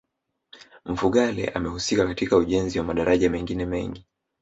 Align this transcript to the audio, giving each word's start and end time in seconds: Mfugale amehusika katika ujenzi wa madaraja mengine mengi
Mfugale 0.85 1.47
amehusika 1.47 2.07
katika 2.07 2.37
ujenzi 2.37 2.79
wa 2.79 2.85
madaraja 2.85 3.29
mengine 3.29 3.65
mengi 3.65 4.05